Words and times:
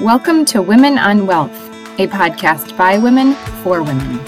Welcome 0.00 0.44
to 0.46 0.60
Women 0.60 0.98
on 0.98 1.26
Wealth, 1.26 1.56
a 1.98 2.06
podcast 2.06 2.76
by 2.76 2.98
women 2.98 3.32
for 3.62 3.82
women. 3.82 4.20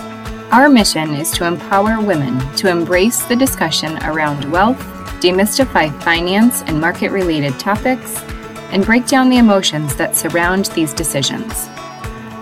Our 0.51 0.71
mission 0.71 1.13
is 1.13 1.31
to 1.33 1.47
empower 1.47 2.01
women 2.01 2.39
to 2.57 2.71
embrace 2.71 3.27
the 3.27 3.37
discussion 3.37 4.03
around 4.05 4.51
wealth, 4.51 4.79
demystify 5.21 5.93
finance 6.03 6.63
and 6.63 6.81
market 6.81 7.11
related 7.11 7.61
topics, 7.61 8.19
and 8.73 8.87
break 8.87 9.07
down 9.07 9.29
the 9.29 9.37
emotions 9.37 9.95
that 9.97 10.17
surround 10.17 10.67
these 10.75 10.95
decisions. 10.95 11.69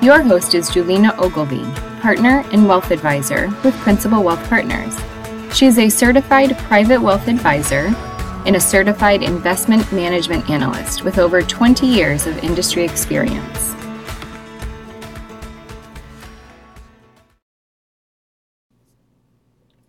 Your 0.00 0.22
host 0.22 0.54
is 0.54 0.70
Julina 0.70 1.18
Ogilvy, 1.18 1.64
partner 2.00 2.44
and 2.52 2.68
wealth 2.68 2.92
advisor 2.92 3.48
with 3.64 3.74
Principal 3.78 4.22
Wealth 4.22 4.48
Partners. 4.48 4.96
She 5.52 5.66
is 5.66 5.80
a 5.80 5.88
certified 5.88 6.56
private 6.58 7.02
wealth 7.02 7.26
advisor 7.26 7.90
and 8.46 8.54
a 8.54 8.60
certified 8.60 9.24
investment 9.24 9.92
management 9.92 10.48
analyst 10.48 11.02
with 11.02 11.18
over 11.18 11.42
20 11.42 11.84
years 11.84 12.28
of 12.28 12.38
industry 12.44 12.84
experience. 12.84 13.74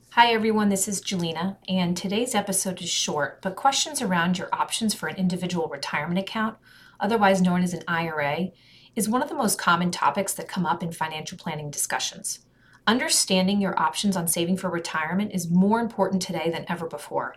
Hi 0.09 0.33
everyone, 0.33 0.69
this 0.69 0.87
is 0.87 0.99
Julina, 0.99 1.57
and 1.69 1.95
today's 1.95 2.33
episode 2.33 2.81
is 2.81 2.89
short, 2.89 3.39
but 3.43 3.55
questions 3.55 4.01
around 4.01 4.39
your 4.39 4.49
options 4.51 4.95
for 4.95 5.07
an 5.07 5.15
individual 5.15 5.67
retirement 5.67 6.19
account, 6.19 6.57
otherwise 6.99 7.39
known 7.39 7.61
as 7.61 7.75
an 7.75 7.83
IRA, 7.87 8.47
is 8.95 9.07
one 9.07 9.21
of 9.21 9.29
the 9.29 9.35
most 9.35 9.59
common 9.59 9.91
topics 9.91 10.33
that 10.33 10.47
come 10.47 10.65
up 10.65 10.81
in 10.81 10.91
financial 10.91 11.37
planning 11.37 11.69
discussions. 11.69 12.39
Understanding 12.87 13.61
your 13.61 13.79
options 13.79 14.17
on 14.17 14.27
saving 14.27 14.57
for 14.57 14.71
retirement 14.71 15.31
is 15.33 15.51
more 15.51 15.79
important 15.79 16.23
today 16.23 16.49
than 16.49 16.65
ever 16.67 16.87
before. 16.87 17.35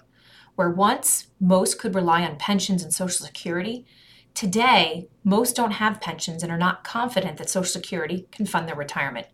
Where 0.57 0.71
once 0.71 1.29
most 1.41 1.79
could 1.79 1.95
rely 1.95 2.25
on 2.25 2.37
pensions 2.37 2.83
and 2.83 2.93
Social 2.93 3.25
Security, 3.27 3.87
today 4.35 5.09
most 5.25 5.57
don't 5.57 5.73
have 5.73 6.01
pensions 6.01 6.43
and 6.43 6.53
are 6.53 6.59
not 6.59 6.85
confident 6.85 7.39
that 7.39 7.51
Social 7.51 7.71
Security 7.71 8.27
can 8.31 8.47
fund 8.47 8.69
their 8.69 8.77
retirement. 8.77 9.27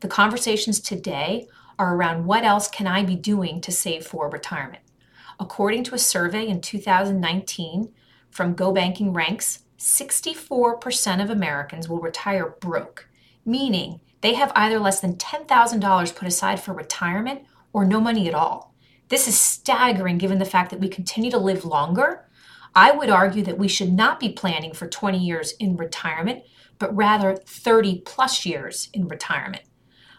The 0.00 0.08
conversations 0.08 0.80
today 0.80 1.46
are 1.78 1.96
around 1.96 2.26
what 2.26 2.44
else 2.44 2.68
can 2.68 2.86
I 2.86 3.04
be 3.04 3.16
doing 3.16 3.60
to 3.62 3.72
save 3.72 4.06
for 4.06 4.28
retirement. 4.28 4.82
According 5.40 5.84
to 5.84 5.94
a 5.94 5.98
survey 5.98 6.46
in 6.46 6.60
2019 6.60 7.92
from 8.30 8.54
GOBankingRates, 8.54 9.60
64% 9.78 11.22
of 11.22 11.30
Americans 11.30 11.88
will 11.88 12.00
retire 12.00 12.54
broke, 12.60 13.08
meaning 13.44 14.00
they 14.20 14.34
have 14.34 14.52
either 14.54 14.78
less 14.78 15.00
than 15.00 15.16
$10,000 15.16 16.14
put 16.14 16.28
aside 16.28 16.60
for 16.60 16.72
retirement 16.72 17.42
or 17.72 17.84
no 17.84 18.00
money 18.00 18.28
at 18.28 18.34
all. 18.34 18.73
This 19.14 19.28
is 19.28 19.38
staggering 19.38 20.18
given 20.18 20.40
the 20.40 20.44
fact 20.44 20.70
that 20.70 20.80
we 20.80 20.88
continue 20.88 21.30
to 21.30 21.38
live 21.38 21.64
longer. 21.64 22.28
I 22.74 22.90
would 22.90 23.10
argue 23.10 23.44
that 23.44 23.58
we 23.58 23.68
should 23.68 23.92
not 23.92 24.18
be 24.18 24.32
planning 24.32 24.74
for 24.74 24.88
20 24.88 25.16
years 25.16 25.52
in 25.60 25.76
retirement, 25.76 26.42
but 26.80 26.96
rather 26.96 27.36
30 27.36 28.00
plus 28.00 28.44
years 28.44 28.88
in 28.92 29.06
retirement. 29.06 29.62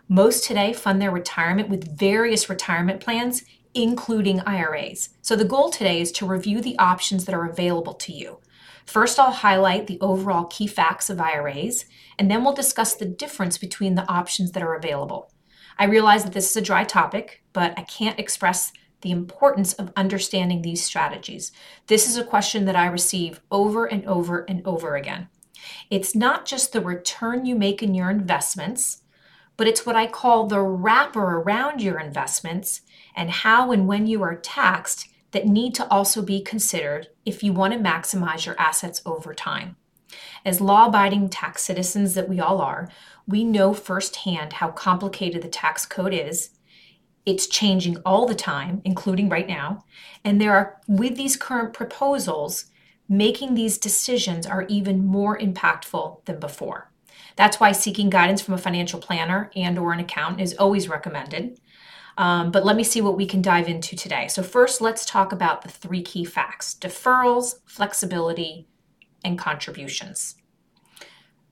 Most 0.08 0.46
today 0.46 0.72
fund 0.72 1.02
their 1.02 1.12
retirement 1.12 1.68
with 1.68 2.00
various 2.00 2.48
retirement 2.48 3.02
plans, 3.02 3.44
including 3.74 4.40
IRAs. 4.46 5.10
So 5.22 5.36
the 5.36 5.44
goal 5.44 5.72
today 5.72 6.00
is 6.00 6.14
to 6.14 6.26
review 6.26 6.62
the 6.62 6.80
options 6.80 7.26
that 7.26 7.36
are 7.36 7.50
available 7.50 7.96
to 7.96 8.14
you. 8.14 8.40
First, 8.86 9.20
I'll 9.20 9.32
highlight 9.32 9.88
the 9.88 10.00
overall 10.00 10.46
key 10.46 10.68
facts 10.68 11.10
of 11.10 11.20
IRAs, 11.20 11.84
and 12.18 12.32
then 12.32 12.46
we'll 12.46 12.54
discuss 12.54 12.96
the 12.96 13.06
difference 13.06 13.58
between 13.58 13.96
the 13.96 14.10
options 14.10 14.54
that 14.54 14.64
are 14.64 14.76
available. 14.76 15.34
I 15.78 15.84
realize 15.84 16.24
that 16.24 16.32
this 16.32 16.50
is 16.50 16.56
a 16.56 16.62
dry 16.62 16.86
topic, 16.86 17.44
but 17.52 17.78
I 17.78 17.82
can't 17.82 18.18
express 18.18 18.72
the 19.06 19.12
importance 19.12 19.74
of 19.74 19.94
understanding 19.96 20.64
these 20.64 20.84
strategies. 20.84 21.52
This 21.86 22.10
is 22.10 22.18
a 22.18 22.24
question 22.24 22.66
that 22.66 22.76
I 22.76 22.88
receive 22.88 23.40
over 23.52 23.86
and 23.86 24.04
over 24.08 24.40
and 24.50 24.66
over 24.66 24.96
again. 24.96 25.30
It's 25.92 26.16
not 26.16 26.48
just 26.48 26.74
the 26.74 26.82
return 26.82 27.46
you 27.46 27.56
make 27.56 27.84
in 27.84 27.94
your 27.94 28.10
investments, 28.10 29.04
but 29.58 29.68
it's 29.68 29.86
what 29.86 29.96
I 29.96 30.08
call 30.08 30.48
the 30.48 30.60
wrapper 30.60 31.38
around 31.38 31.84
your 31.84 32.00
investments 32.00 32.82
and 33.16 33.30
how 33.30 33.72
and 33.72 33.88
when 33.88 34.08
you 34.08 34.24
are 34.24 34.38
taxed 34.38 35.08
that 35.34 35.46
need 35.46 35.76
to 35.76 35.88
also 35.92 36.24
be 36.24 36.42
considered 36.42 37.10
if 37.28 37.44
you 37.44 37.54
want 37.54 37.74
to 37.74 37.80
maximize 37.80 38.48
your 38.48 38.60
assets 38.60 39.04
over 39.06 39.36
time. 39.36 39.76
As 40.44 40.62
law 40.62 40.88
abiding 40.88 41.30
tax 41.30 41.62
citizens 41.62 42.16
that 42.16 42.28
we 42.28 42.40
all 42.40 42.60
are, 42.60 42.90
we 43.28 43.44
know 43.44 43.76
firsthand 43.76 44.54
how 44.54 44.70
complicated 44.70 45.44
the 45.44 45.48
tax 45.48 45.86
code 45.86 46.14
is. 46.14 46.50
It's 47.26 47.48
changing 47.48 47.98
all 48.06 48.28
the 48.28 48.36
time, 48.36 48.82
including 48.86 49.30
right 49.30 49.48
now. 49.48 49.84
And 50.24 50.40
there 50.40 50.54
are, 50.54 50.82
with 50.88 51.16
these 51.18 51.36
current 51.38 51.74
proposals, 51.74 52.66
making 53.10 53.54
these 53.54 53.78
decisions 53.78 54.46
are 54.46 54.66
even 54.68 55.06
more 55.06 55.38
impactful 55.38 56.26
than 56.26 56.40
before. 56.40 56.92
That's 57.36 57.60
why 57.60 57.72
seeking 57.72 58.10
guidance 58.10 58.42
from 58.42 58.54
a 58.54 58.60
financial 58.60 59.00
planner 59.00 59.52
and 59.56 59.78
or 59.78 59.92
an 59.92 60.00
accountant 60.00 60.42
is 60.42 60.56
always 60.58 60.88
recommended. 60.88 61.60
Um, 62.18 62.52
but 62.52 62.64
let 62.64 62.78
me 62.78 62.84
see 62.84 63.02
what 63.02 63.18
we 63.18 63.26
can 63.26 63.42
dive 63.42 63.68
into 63.68 63.96
today. 63.96 64.28
So 64.30 64.42
first, 64.42 64.80
let's 64.80 65.06
talk 65.06 65.34
about 65.34 65.62
the 65.62 65.70
three 65.70 66.02
key 66.02 66.24
facts: 66.24 66.74
deferrals, 66.74 67.56
flexibility, 67.66 68.68
and 69.24 69.38
contributions. 69.38 70.36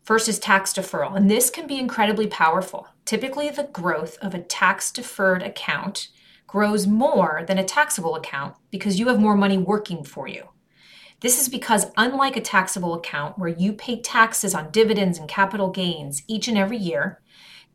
First 0.03 0.29
is 0.29 0.39
tax 0.39 0.73
deferral, 0.73 1.17
and 1.17 1.29
this 1.29 1.49
can 1.49 1.67
be 1.67 1.79
incredibly 1.79 2.27
powerful. 2.27 2.87
Typically, 3.05 3.49
the 3.49 3.63
growth 3.63 4.17
of 4.21 4.33
a 4.33 4.39
tax 4.41 4.91
deferred 4.91 5.43
account 5.43 6.07
grows 6.47 6.87
more 6.87 7.43
than 7.47 7.57
a 7.57 7.63
taxable 7.63 8.15
account 8.15 8.55
because 8.69 8.99
you 8.99 9.07
have 9.07 9.19
more 9.19 9.35
money 9.35 9.57
working 9.57 10.03
for 10.03 10.27
you. 10.27 10.49
This 11.19 11.41
is 11.41 11.49
because, 11.49 11.87
unlike 11.97 12.35
a 12.35 12.41
taxable 12.41 12.93
account 12.93 13.39
where 13.39 13.49
you 13.49 13.73
pay 13.73 14.01
taxes 14.01 14.53
on 14.53 14.71
dividends 14.71 15.17
and 15.17 15.27
capital 15.27 15.69
gains 15.69 16.21
each 16.27 16.47
and 16.47 16.57
every 16.57 16.77
year, 16.77 17.21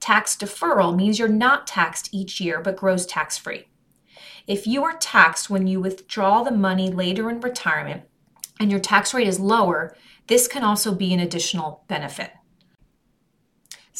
tax 0.00 0.36
deferral 0.36 0.94
means 0.94 1.18
you're 1.18 1.28
not 1.28 1.66
taxed 1.66 2.10
each 2.12 2.40
year 2.40 2.60
but 2.60 2.76
grows 2.76 3.06
tax 3.06 3.36
free. 3.36 3.66
If 4.46 4.66
you 4.66 4.84
are 4.84 4.96
taxed 4.96 5.50
when 5.50 5.66
you 5.66 5.80
withdraw 5.80 6.42
the 6.42 6.50
money 6.50 6.90
later 6.90 7.28
in 7.30 7.40
retirement 7.40 8.02
and 8.60 8.70
your 8.70 8.80
tax 8.80 9.12
rate 9.12 9.28
is 9.28 9.40
lower, 9.40 9.96
this 10.26 10.46
can 10.46 10.62
also 10.62 10.94
be 10.94 11.12
an 11.12 11.20
additional 11.20 11.84
benefit. 11.88 12.30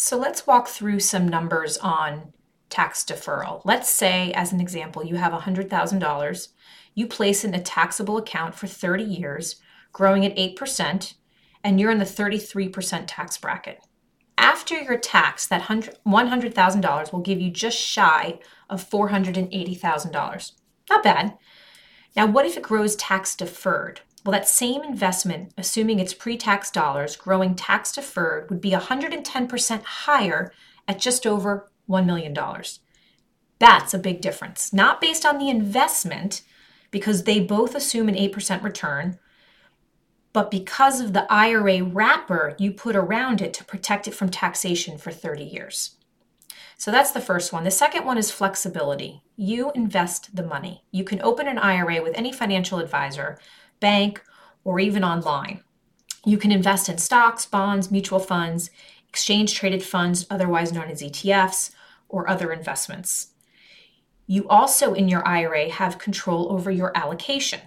So 0.00 0.16
let's 0.16 0.46
walk 0.46 0.68
through 0.68 1.00
some 1.00 1.26
numbers 1.26 1.76
on 1.76 2.32
tax 2.70 3.02
deferral. 3.02 3.62
Let's 3.64 3.90
say, 3.90 4.30
as 4.30 4.52
an 4.52 4.60
example, 4.60 5.04
you 5.04 5.16
have 5.16 5.32
$100,000. 5.32 6.48
You 6.94 7.06
place 7.08 7.44
in 7.44 7.52
a 7.52 7.60
taxable 7.60 8.16
account 8.16 8.54
for 8.54 8.68
30 8.68 9.02
years, 9.02 9.56
growing 9.92 10.24
at 10.24 10.36
8%, 10.36 11.14
and 11.64 11.80
you're 11.80 11.90
in 11.90 11.98
the 11.98 12.04
33% 12.04 13.06
tax 13.08 13.38
bracket. 13.38 13.80
After 14.38 14.80
your 14.80 14.98
tax, 14.98 15.48
that 15.48 15.62
$100,000 15.62 17.12
will 17.12 17.20
give 17.20 17.40
you 17.40 17.50
just 17.50 17.76
shy 17.76 18.38
of 18.70 18.88
$480,000. 18.88 20.52
Not 20.88 21.02
bad. 21.02 21.36
Now, 22.14 22.26
what 22.26 22.46
if 22.46 22.56
it 22.56 22.62
grows 22.62 22.94
tax 22.94 23.34
deferred? 23.34 24.02
Well, 24.24 24.32
that 24.32 24.48
same 24.48 24.82
investment, 24.82 25.52
assuming 25.56 26.00
it's 26.00 26.14
pre 26.14 26.36
tax 26.36 26.70
dollars, 26.70 27.16
growing 27.16 27.54
tax 27.54 27.92
deferred, 27.92 28.50
would 28.50 28.60
be 28.60 28.72
110% 28.72 29.82
higher 29.82 30.52
at 30.86 30.98
just 30.98 31.26
over 31.26 31.70
$1 31.88 32.04
million. 32.04 32.36
That's 33.58 33.94
a 33.94 33.98
big 33.98 34.20
difference. 34.20 34.72
Not 34.72 35.00
based 35.00 35.24
on 35.24 35.38
the 35.38 35.48
investment, 35.48 36.42
because 36.90 37.24
they 37.24 37.40
both 37.40 37.74
assume 37.74 38.08
an 38.08 38.14
8% 38.14 38.62
return, 38.62 39.18
but 40.32 40.50
because 40.50 41.00
of 41.00 41.12
the 41.12 41.30
IRA 41.32 41.82
wrapper 41.82 42.54
you 42.58 42.72
put 42.72 42.96
around 42.96 43.40
it 43.40 43.52
to 43.54 43.64
protect 43.64 44.06
it 44.06 44.14
from 44.14 44.28
taxation 44.28 44.98
for 44.98 45.10
30 45.10 45.44
years. 45.44 45.96
So 46.76 46.90
that's 46.90 47.10
the 47.10 47.20
first 47.20 47.52
one. 47.52 47.64
The 47.64 47.70
second 47.72 48.04
one 48.04 48.18
is 48.18 48.30
flexibility. 48.30 49.22
You 49.36 49.72
invest 49.74 50.36
the 50.36 50.44
money. 50.44 50.84
You 50.92 51.02
can 51.02 51.20
open 51.22 51.48
an 51.48 51.58
IRA 51.58 52.02
with 52.02 52.16
any 52.16 52.32
financial 52.32 52.78
advisor 52.78 53.38
bank, 53.80 54.22
or 54.64 54.80
even 54.80 55.04
online. 55.04 55.62
You 56.24 56.36
can 56.36 56.52
invest 56.52 56.88
in 56.88 56.98
stocks, 56.98 57.46
bonds, 57.46 57.90
mutual 57.90 58.18
funds, 58.18 58.70
exchange 59.08 59.54
traded 59.54 59.82
funds, 59.82 60.26
otherwise 60.30 60.72
known 60.72 60.90
as 60.90 61.02
ETFs, 61.02 61.70
or 62.08 62.28
other 62.28 62.52
investments. 62.52 63.28
You 64.26 64.46
also, 64.48 64.92
in 64.92 65.08
your 65.08 65.26
IRA, 65.26 65.70
have 65.70 65.98
control 65.98 66.52
over 66.52 66.70
your 66.70 66.94
allocation. 66.96 67.60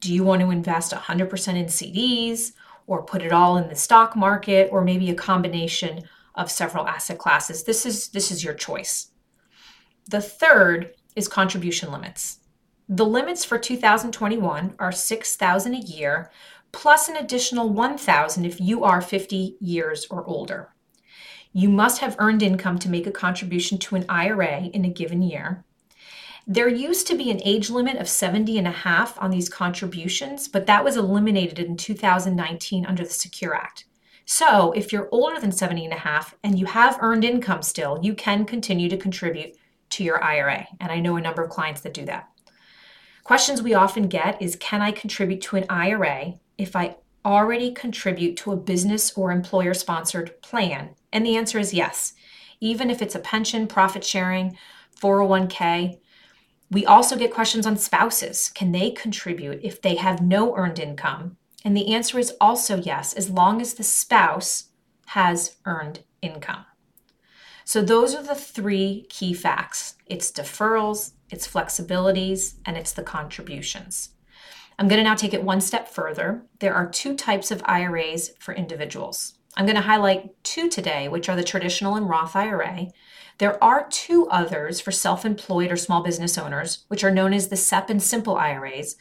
Do 0.00 0.12
you 0.12 0.24
want 0.24 0.40
to 0.40 0.50
invest 0.50 0.92
100% 0.92 1.56
in 1.56 1.66
CDs 1.66 2.52
or 2.86 3.02
put 3.02 3.22
it 3.22 3.32
all 3.32 3.58
in 3.58 3.68
the 3.68 3.74
stock 3.74 4.16
market 4.16 4.70
or 4.72 4.82
maybe 4.82 5.10
a 5.10 5.14
combination 5.14 6.04
of 6.34 6.50
several 6.50 6.86
asset 6.86 7.18
classes? 7.18 7.64
This 7.64 7.84
is, 7.84 8.08
this 8.08 8.30
is 8.30 8.42
your 8.42 8.54
choice. 8.54 9.08
The 10.08 10.22
third 10.22 10.94
is 11.16 11.28
contribution 11.28 11.90
limits. 11.90 12.38
The 12.88 13.04
limits 13.04 13.44
for 13.44 13.58
2021 13.58 14.74
are 14.78 14.92
6,000 14.92 15.74
a 15.74 15.78
year 15.78 16.30
plus 16.70 17.08
an 17.08 17.16
additional 17.16 17.68
1,000 17.68 18.44
if 18.44 18.60
you 18.60 18.84
are 18.84 19.00
50 19.00 19.56
years 19.60 20.06
or 20.08 20.24
older. 20.24 20.72
You 21.52 21.68
must 21.68 22.00
have 22.00 22.14
earned 22.20 22.44
income 22.44 22.78
to 22.78 22.88
make 22.88 23.08
a 23.08 23.10
contribution 23.10 23.78
to 23.78 23.96
an 23.96 24.04
IRA 24.08 24.66
in 24.66 24.84
a 24.84 24.90
given 24.90 25.20
year. 25.20 25.64
There 26.46 26.68
used 26.68 27.08
to 27.08 27.16
be 27.16 27.28
an 27.32 27.40
age 27.44 27.70
limit 27.70 27.96
of 27.96 28.08
70 28.08 28.56
and 28.56 28.68
a 28.68 28.70
half 28.70 29.20
on 29.20 29.30
these 29.30 29.48
contributions, 29.48 30.46
but 30.46 30.66
that 30.66 30.84
was 30.84 30.96
eliminated 30.96 31.58
in 31.58 31.76
2019 31.76 32.86
under 32.86 33.02
the 33.02 33.10
Secure 33.10 33.52
Act. 33.54 33.86
So 34.26 34.70
if 34.72 34.92
you're 34.92 35.08
older 35.10 35.40
than 35.40 35.50
70 35.50 35.86
and 35.86 35.94
a 35.94 35.98
half 35.98 36.36
and 36.44 36.56
you 36.56 36.66
have 36.66 36.98
earned 37.00 37.24
income 37.24 37.62
still, 37.62 37.98
you 38.00 38.14
can 38.14 38.44
continue 38.44 38.88
to 38.88 38.96
contribute 38.96 39.56
to 39.90 40.04
your 40.04 40.22
IRA. 40.22 40.68
And 40.78 40.92
I 40.92 41.00
know 41.00 41.16
a 41.16 41.20
number 41.20 41.42
of 41.42 41.50
clients 41.50 41.80
that 41.80 41.94
do 41.94 42.04
that. 42.04 42.28
Questions 43.26 43.60
we 43.60 43.74
often 43.74 44.06
get 44.06 44.40
is 44.40 44.54
Can 44.54 44.80
I 44.80 44.92
contribute 44.92 45.40
to 45.40 45.56
an 45.56 45.66
IRA 45.68 46.34
if 46.58 46.76
I 46.76 46.94
already 47.24 47.72
contribute 47.72 48.36
to 48.36 48.52
a 48.52 48.56
business 48.56 49.10
or 49.18 49.32
employer 49.32 49.74
sponsored 49.74 50.40
plan? 50.42 50.90
And 51.12 51.26
the 51.26 51.36
answer 51.36 51.58
is 51.58 51.74
yes. 51.74 52.12
Even 52.60 52.88
if 52.88 53.02
it's 53.02 53.16
a 53.16 53.18
pension, 53.18 53.66
profit 53.66 54.04
sharing, 54.04 54.56
401k, 55.00 55.98
we 56.70 56.86
also 56.86 57.16
get 57.16 57.34
questions 57.34 57.66
on 57.66 57.76
spouses. 57.76 58.48
Can 58.54 58.70
they 58.70 58.92
contribute 58.92 59.58
if 59.60 59.82
they 59.82 59.96
have 59.96 60.22
no 60.22 60.56
earned 60.56 60.78
income 60.78 61.36
and 61.64 61.76
the 61.76 61.92
answer 61.92 62.20
is 62.20 62.32
also 62.40 62.76
yes, 62.76 63.12
as 63.14 63.28
long 63.28 63.60
as 63.60 63.74
the 63.74 63.82
spouse 63.82 64.68
has 65.06 65.56
earned 65.64 66.04
income. 66.22 66.64
So, 67.68 67.82
those 67.82 68.14
are 68.14 68.22
the 68.22 68.36
three 68.36 69.06
key 69.08 69.34
facts 69.34 69.96
it's 70.06 70.30
deferrals, 70.30 71.14
it's 71.30 71.48
flexibilities, 71.48 72.54
and 72.64 72.76
it's 72.76 72.92
the 72.92 73.02
contributions. 73.02 74.10
I'm 74.78 74.86
going 74.86 74.98
to 74.98 75.02
now 75.02 75.16
take 75.16 75.34
it 75.34 75.42
one 75.42 75.60
step 75.60 75.88
further. 75.88 76.44
There 76.60 76.74
are 76.74 76.88
two 76.88 77.16
types 77.16 77.50
of 77.50 77.64
IRAs 77.64 78.30
for 78.38 78.54
individuals. 78.54 79.34
I'm 79.56 79.66
going 79.66 79.74
to 79.74 79.82
highlight 79.82 80.32
two 80.44 80.68
today, 80.68 81.08
which 81.08 81.28
are 81.28 81.34
the 81.34 81.42
traditional 81.42 81.96
and 81.96 82.08
Roth 82.08 82.36
IRA. 82.36 82.86
There 83.38 83.62
are 83.62 83.88
two 83.90 84.28
others 84.28 84.78
for 84.78 84.92
self 84.92 85.24
employed 85.24 85.72
or 85.72 85.76
small 85.76 86.04
business 86.04 86.38
owners, 86.38 86.84
which 86.86 87.02
are 87.02 87.10
known 87.10 87.34
as 87.34 87.48
the 87.48 87.56
SEP 87.56 87.90
and 87.90 88.00
Simple 88.00 88.36
IRAs, 88.36 88.94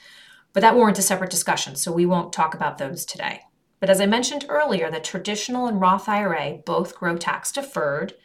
but 0.53 0.61
that 0.61 0.75
warrants 0.75 0.99
a 0.99 1.03
separate 1.03 1.29
discussion, 1.29 1.75
so 1.75 1.91
we 1.91 2.07
won't 2.07 2.33
talk 2.33 2.55
about 2.55 2.79
those 2.79 3.05
today. 3.05 3.41
But 3.79 3.91
as 3.91 4.01
I 4.01 4.07
mentioned 4.07 4.47
earlier, 4.49 4.89
the 4.89 4.99
traditional 4.99 5.67
and 5.67 5.79
Roth 5.79 6.09
IRA 6.09 6.57
both 6.65 6.95
grow 6.95 7.15
tax 7.15 7.51
deferred. 7.51 8.15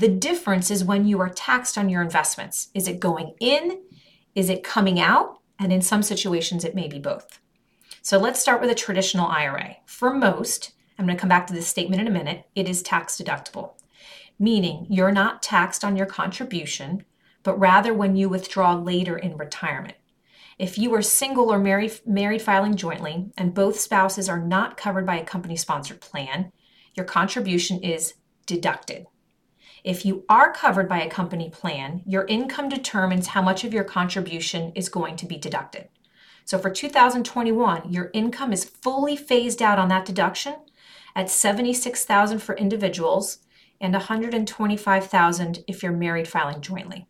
The 0.00 0.08
difference 0.08 0.70
is 0.70 0.82
when 0.82 1.06
you 1.06 1.20
are 1.20 1.28
taxed 1.28 1.76
on 1.76 1.90
your 1.90 2.00
investments. 2.00 2.68
Is 2.72 2.88
it 2.88 3.00
going 3.00 3.34
in? 3.38 3.82
Is 4.34 4.48
it 4.48 4.64
coming 4.64 4.98
out? 4.98 5.40
And 5.58 5.70
in 5.70 5.82
some 5.82 6.02
situations, 6.02 6.64
it 6.64 6.74
may 6.74 6.88
be 6.88 6.98
both. 6.98 7.38
So 8.00 8.16
let's 8.16 8.40
start 8.40 8.62
with 8.62 8.70
a 8.70 8.74
traditional 8.74 9.26
IRA. 9.26 9.76
For 9.84 10.14
most, 10.14 10.72
I'm 10.98 11.04
going 11.04 11.18
to 11.18 11.20
come 11.20 11.28
back 11.28 11.46
to 11.48 11.52
this 11.52 11.66
statement 11.66 12.00
in 12.00 12.08
a 12.08 12.10
minute, 12.10 12.46
it 12.54 12.66
is 12.66 12.80
tax 12.82 13.18
deductible, 13.18 13.74
meaning 14.38 14.86
you're 14.88 15.12
not 15.12 15.42
taxed 15.42 15.84
on 15.84 15.96
your 15.96 16.06
contribution, 16.06 17.04
but 17.42 17.60
rather 17.60 17.92
when 17.92 18.16
you 18.16 18.30
withdraw 18.30 18.72
later 18.72 19.18
in 19.18 19.36
retirement. 19.36 19.98
If 20.58 20.78
you 20.78 20.94
are 20.94 21.02
single 21.02 21.52
or 21.52 21.58
married, 21.58 22.00
married 22.06 22.40
filing 22.40 22.76
jointly 22.76 23.32
and 23.36 23.52
both 23.52 23.78
spouses 23.78 24.30
are 24.30 24.40
not 24.40 24.78
covered 24.78 25.04
by 25.04 25.18
a 25.18 25.26
company 25.26 25.56
sponsored 25.56 26.00
plan, 26.00 26.52
your 26.94 27.04
contribution 27.04 27.82
is 27.82 28.14
deducted. 28.46 29.04
If 29.82 30.04
you 30.04 30.24
are 30.28 30.52
covered 30.52 30.88
by 30.88 31.00
a 31.00 31.10
company 31.10 31.48
plan, 31.48 32.02
your 32.06 32.26
income 32.26 32.68
determines 32.68 33.28
how 33.28 33.40
much 33.40 33.64
of 33.64 33.72
your 33.72 33.84
contribution 33.84 34.72
is 34.74 34.88
going 34.88 35.16
to 35.16 35.26
be 35.26 35.38
deducted. 35.38 35.88
So 36.44 36.58
for 36.58 36.70
2021, 36.70 37.90
your 37.92 38.10
income 38.12 38.52
is 38.52 38.64
fully 38.64 39.16
phased 39.16 39.62
out 39.62 39.78
on 39.78 39.88
that 39.88 40.04
deduction 40.04 40.56
at 41.14 41.30
76,000 41.30 42.40
for 42.40 42.56
individuals 42.56 43.38
and 43.80 43.94
125,000 43.94 45.64
if 45.66 45.82
you're 45.82 45.92
married 45.92 46.28
filing 46.28 46.60
jointly. 46.60 47.06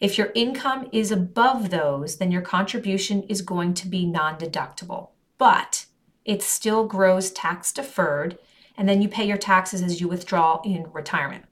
If 0.00 0.16
your 0.16 0.30
income 0.34 0.88
is 0.92 1.10
above 1.10 1.70
those, 1.70 2.18
then 2.18 2.30
your 2.30 2.42
contribution 2.42 3.22
is 3.24 3.42
going 3.42 3.74
to 3.74 3.88
be 3.88 4.06
non 4.06 4.38
deductible, 4.38 5.10
but 5.38 5.86
it 6.24 6.42
still 6.42 6.86
grows 6.86 7.30
tax 7.30 7.72
deferred, 7.72 8.38
and 8.76 8.88
then 8.88 9.02
you 9.02 9.08
pay 9.08 9.26
your 9.26 9.36
taxes 9.36 9.82
as 9.82 10.00
you 10.00 10.08
withdraw 10.08 10.60
in 10.64 10.90
retirement. 10.92 11.44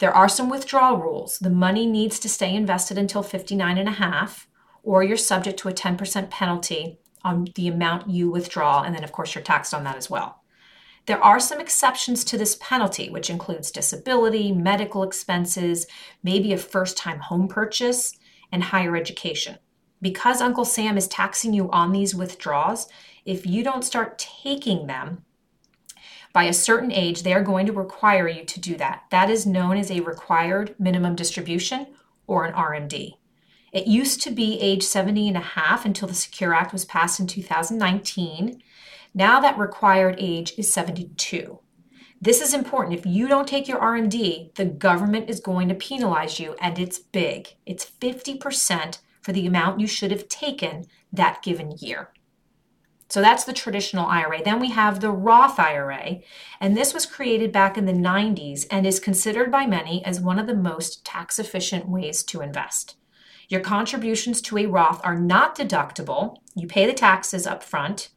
There 0.00 0.16
are 0.16 0.30
some 0.30 0.48
withdrawal 0.48 0.96
rules. 0.96 1.38
The 1.38 1.50
money 1.50 1.86
needs 1.86 2.18
to 2.20 2.28
stay 2.28 2.54
invested 2.54 2.96
until 2.96 3.22
59 3.22 3.76
and 3.76 3.88
a 3.88 3.92
half, 3.92 4.48
or 4.82 5.02
you're 5.02 5.18
subject 5.18 5.58
to 5.60 5.68
a 5.68 5.74
10% 5.74 6.30
penalty 6.30 6.98
on 7.22 7.48
the 7.54 7.68
amount 7.68 8.08
you 8.08 8.30
withdraw, 8.30 8.82
and 8.82 8.94
then 8.94 9.04
of 9.04 9.12
course 9.12 9.34
you're 9.34 9.44
taxed 9.44 9.74
on 9.74 9.84
that 9.84 9.96
as 9.96 10.08
well. 10.08 10.42
There 11.04 11.22
are 11.22 11.38
some 11.38 11.60
exceptions 11.60 12.24
to 12.24 12.38
this 12.38 12.56
penalty, 12.62 13.10
which 13.10 13.28
includes 13.28 13.70
disability, 13.70 14.52
medical 14.52 15.02
expenses, 15.02 15.86
maybe 16.22 16.54
a 16.54 16.58
first 16.58 16.96
time 16.96 17.18
home 17.18 17.46
purchase, 17.46 18.16
and 18.50 18.64
higher 18.64 18.96
education. 18.96 19.58
Because 20.00 20.40
Uncle 20.40 20.64
Sam 20.64 20.96
is 20.96 21.08
taxing 21.08 21.52
you 21.52 21.70
on 21.72 21.92
these 21.92 22.14
withdrawals, 22.14 22.88
if 23.26 23.44
you 23.44 23.62
don't 23.62 23.84
start 23.84 24.18
taking 24.18 24.86
them 24.86 25.24
by 26.32 26.44
a 26.44 26.52
certain 26.52 26.92
age, 26.92 27.22
they 27.22 27.32
are 27.32 27.42
going 27.42 27.66
to 27.66 27.72
require 27.72 28.28
you 28.28 28.44
to 28.44 28.60
do 28.60 28.76
that. 28.76 29.04
That 29.10 29.30
is 29.30 29.46
known 29.46 29.76
as 29.76 29.90
a 29.90 30.00
required 30.00 30.74
minimum 30.78 31.16
distribution 31.16 31.86
or 32.26 32.44
an 32.44 32.54
RMD. 32.54 33.14
It 33.72 33.86
used 33.86 34.20
to 34.22 34.30
be 34.30 34.60
age 34.60 34.82
70 34.82 35.28
and 35.28 35.36
a 35.36 35.40
half 35.40 35.84
until 35.84 36.08
the 36.08 36.14
Secure 36.14 36.54
Act 36.54 36.72
was 36.72 36.84
passed 36.84 37.20
in 37.20 37.26
2019. 37.26 38.62
Now 39.14 39.40
that 39.40 39.58
required 39.58 40.16
age 40.18 40.54
is 40.56 40.72
72. 40.72 41.58
This 42.20 42.40
is 42.40 42.52
important. 42.52 42.98
If 42.98 43.06
you 43.06 43.28
don't 43.28 43.48
take 43.48 43.66
your 43.66 43.80
RMD, 43.80 44.54
the 44.54 44.66
government 44.66 45.30
is 45.30 45.40
going 45.40 45.68
to 45.68 45.74
penalize 45.74 46.38
you, 46.38 46.54
and 46.60 46.78
it's 46.78 46.98
big. 46.98 47.54
It's 47.64 47.90
50% 47.90 48.98
for 49.22 49.32
the 49.32 49.46
amount 49.46 49.80
you 49.80 49.86
should 49.86 50.10
have 50.10 50.28
taken 50.28 50.84
that 51.12 51.42
given 51.42 51.72
year. 51.78 52.10
So 53.10 53.20
that's 53.20 53.42
the 53.42 53.52
traditional 53.52 54.06
IRA. 54.06 54.42
Then 54.42 54.60
we 54.60 54.70
have 54.70 55.00
the 55.00 55.10
Roth 55.10 55.58
IRA, 55.58 56.20
and 56.60 56.76
this 56.76 56.94
was 56.94 57.06
created 57.06 57.50
back 57.50 57.76
in 57.76 57.84
the 57.84 57.92
90s 57.92 58.66
and 58.70 58.86
is 58.86 59.00
considered 59.00 59.50
by 59.50 59.66
many 59.66 60.04
as 60.04 60.20
one 60.20 60.38
of 60.38 60.46
the 60.46 60.54
most 60.54 61.04
tax 61.04 61.40
efficient 61.40 61.88
ways 61.88 62.22
to 62.22 62.40
invest. 62.40 62.94
Your 63.48 63.62
contributions 63.62 64.40
to 64.42 64.58
a 64.58 64.66
Roth 64.66 65.00
are 65.02 65.18
not 65.18 65.58
deductible. 65.58 66.36
You 66.54 66.68
pay 66.68 66.86
the 66.86 66.92
taxes 66.92 67.48
up 67.48 67.64
front, 67.64 68.10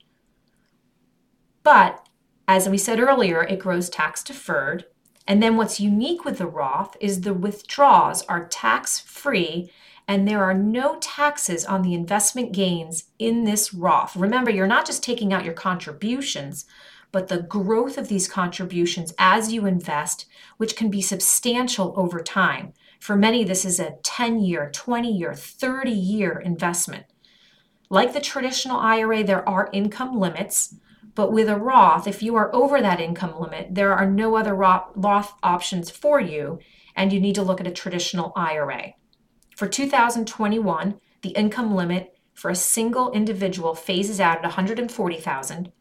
but 1.63 2.07
as 2.47 2.69
we 2.69 2.77
said 2.77 2.99
earlier, 2.99 3.41
it 3.41 3.57
grows 3.57 3.89
tax 3.89 4.23
deferred. 4.23 4.85
And 5.27 5.41
then 5.41 5.57
what's 5.57 5.79
unique 5.79 6.23
with 6.23 6.37
the 6.37 6.45
Roth 6.45 6.95
is 6.99 7.21
the 7.21 7.33
withdrawals 7.33 8.21
are 8.23 8.47
tax 8.47 8.99
free 8.99 9.71
and 10.07 10.27
there 10.27 10.43
are 10.43 10.53
no 10.53 10.97
taxes 10.99 11.65
on 11.65 11.81
the 11.81 11.93
investment 11.93 12.51
gains 12.51 13.05
in 13.19 13.43
this 13.43 13.73
Roth. 13.73 14.15
Remember, 14.15 14.51
you're 14.51 14.67
not 14.67 14.85
just 14.85 15.03
taking 15.03 15.33
out 15.33 15.45
your 15.45 15.53
contributions, 15.53 16.65
but 17.11 17.27
the 17.27 17.43
growth 17.43 17.97
of 17.97 18.07
these 18.07 18.27
contributions 18.27 19.13
as 19.17 19.53
you 19.53 19.65
invest, 19.65 20.25
which 20.57 20.75
can 20.75 20.89
be 20.89 21.01
substantial 21.01 21.93
over 21.95 22.19
time. 22.19 22.73
For 22.99 23.15
many, 23.15 23.43
this 23.43 23.65
is 23.65 23.79
a 23.79 23.97
10 24.03 24.39
year, 24.39 24.69
20 24.73 25.11
year, 25.11 25.33
30 25.33 25.91
year 25.91 26.39
investment. 26.39 27.05
Like 27.89 28.13
the 28.13 28.21
traditional 28.21 28.79
IRA, 28.79 29.23
there 29.23 29.47
are 29.47 29.69
income 29.71 30.19
limits. 30.19 30.75
But 31.15 31.31
with 31.31 31.47
a 31.47 31.57
Roth, 31.57 32.07
if 32.07 32.23
you 32.23 32.35
are 32.35 32.53
over 32.55 32.81
that 32.81 32.99
income 32.99 33.39
limit, 33.39 33.67
there 33.75 33.93
are 33.93 34.09
no 34.09 34.35
other 34.35 34.55
Roth 34.55 35.33
options 35.43 35.91
for 35.91 36.19
you, 36.19 36.59
and 36.95 37.13
you 37.13 37.19
need 37.19 37.35
to 37.35 37.43
look 37.43 37.59
at 37.59 37.67
a 37.67 37.71
traditional 37.71 38.33
IRA. 38.35 38.95
For 39.63 39.69
2021, 39.69 40.99
the 41.21 41.29
income 41.29 41.73
limit 41.73 42.17
for 42.33 42.51
a 42.51 42.53
single 42.53 43.13
individual 43.13 43.75
phases 43.75 44.19
out 44.19 44.39
at 44.39 44.43
140,000, 44.43 45.71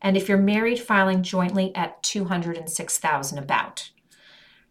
and 0.00 0.16
if 0.16 0.26
you're 0.26 0.38
married, 0.38 0.78
filing 0.78 1.22
jointly 1.22 1.70
at 1.76 2.02
206,000 2.02 3.36
about. 3.36 3.90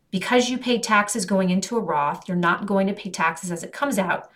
Because 0.10 0.50
you 0.50 0.58
pay 0.58 0.80
taxes 0.80 1.28
going 1.28 1.52
into 1.52 1.78
a 1.78 1.80
Roth, 1.80 2.28
you're 2.28 2.36
not 2.36 2.66
going 2.66 2.88
to 2.88 2.94
pay 2.94 3.12
taxes 3.12 3.52
as 3.52 3.62
it 3.64 3.72
comes 3.72 4.00
out. 4.00 4.32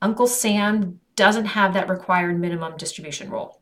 Uncle 0.00 0.28
Sam 0.28 0.98
doesn't 1.14 1.44
have 1.44 1.74
that 1.74 1.90
required 1.90 2.40
minimum 2.40 2.78
distribution 2.78 3.28
rule. 3.28 3.60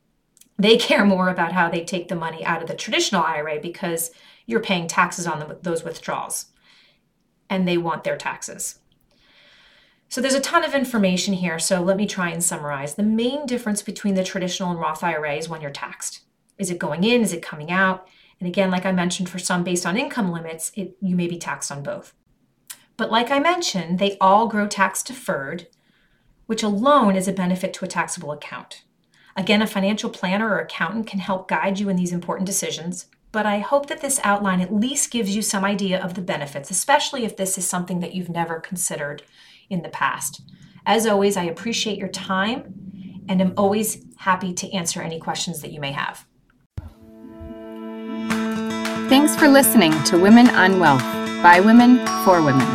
They 0.57 0.77
care 0.77 1.05
more 1.05 1.31
about 1.31 1.51
how 1.51 1.69
they 1.69 1.83
take 1.83 2.07
the 2.07 2.15
money 2.15 2.45
out 2.45 2.63
of 2.63 2.69
the 2.69 2.77
traditional 2.77 3.25
IRA 3.25 3.59
because 3.59 4.13
you're 4.47 4.61
paying 4.61 4.87
taxes 4.87 5.27
on 5.27 5.41
the, 5.41 5.59
those 5.63 5.83
withdrawals 5.83 6.53
and 7.51 7.67
they 7.67 7.77
want 7.77 8.05
their 8.05 8.17
taxes. 8.17 8.79
So 10.13 10.21
there's 10.21 10.35
a 10.35 10.41
ton 10.41 10.63
of 10.63 10.75
information 10.75 11.33
here, 11.33 11.59
so 11.59 11.81
let 11.81 11.97
me 11.97 12.07
try 12.07 12.29
and 12.29 12.45
summarize. 12.45 12.97
The 12.97 13.03
main 13.03 13.47
difference 13.47 13.81
between 13.81 14.13
the 14.13 14.23
traditional 14.23 14.71
and 14.71 14.79
Roth 14.79 15.03
IRA 15.03 15.37
is 15.37 15.49
when 15.49 15.63
you're 15.63 15.71
taxed. 15.71 16.21
Is 16.59 16.71
it 16.71 16.79
going 16.79 17.03
in? 17.03 17.23
Is 17.23 17.33
it 17.33 17.41
coming 17.41 17.71
out? 17.71 18.07
And 18.39 18.47
again, 18.47 18.71
like 18.71 18.85
I 18.85 18.93
mentioned, 18.93 19.31
for 19.31 19.39
some 19.39 19.65
based 19.65 19.87
on 19.87 19.97
income 19.97 20.31
limits, 20.31 20.71
it, 20.77 20.99
you 21.01 21.17
may 21.17 21.29
be 21.29 21.39
taxed 21.39 21.73
on 21.73 21.83
both. 21.83 22.13
But 22.99 23.11
like 23.11 23.31
I 23.31 23.39
mentioned, 23.39 23.99
they 23.99 24.19
all 24.21 24.49
grow 24.49 24.67
tax 24.67 25.03
deferred, 25.03 25.69
which 26.45 26.63
alone 26.63 27.17
is 27.17 27.27
a 27.27 27.33
benefit 27.33 27.73
to 27.73 27.87
a 27.87 27.89
taxable 27.89 28.33
account. 28.33 28.85
Again, 29.35 29.63
a 29.63 29.67
financial 29.67 30.11
planner 30.11 30.51
or 30.51 30.59
accountant 30.59 31.07
can 31.07 31.21
help 31.21 31.49
guide 31.49 31.81
you 31.81 31.89
in 31.89 31.97
these 31.97 32.13
important 32.13 32.45
decisions, 32.45 33.07
but 33.33 33.47
I 33.47 33.61
hope 33.61 33.87
that 33.87 34.03
this 34.03 34.21
outline 34.23 34.61
at 34.61 34.75
least 34.75 35.11
gives 35.11 35.35
you 35.35 35.41
some 35.41 35.65
idea 35.65 35.99
of 35.99 36.13
the 36.13 36.21
benefits, 36.21 36.71
especially 36.71 37.25
if 37.25 37.39
this 37.39 37.57
is 37.57 37.67
something 37.67 38.01
that 38.01 38.15
you've 38.15 38.29
never 38.29 38.61
considered 38.61 39.23
in 39.73 39.83
the 39.83 39.89
past. 39.89 40.43
As 40.87 41.07
always, 41.07 41.37
I 41.37 41.43
appreciate 41.45 41.99
your 41.99 42.09
time 42.09 42.75
and 43.29 43.41
am 43.41 43.55
always 43.57 44.05
happy 44.17 44.53
to 44.55 44.73
answer 44.73 45.01
any 45.01 45.19
questions 45.19 45.61
that 45.63 45.73
you 45.73 45.81
may 45.81 45.93
have. 45.93 46.27
Thanks 49.09 49.35
for 49.37 49.49
listening 49.49 49.93
to 50.05 50.19
Women 50.19 50.49
on 50.49 50.79
Wealth 50.81 51.03
by 51.43 51.61
Women 51.61 51.99
for 52.25 52.43
Women. 52.43 52.67